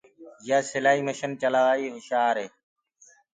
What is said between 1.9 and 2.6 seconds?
مآهر هي۔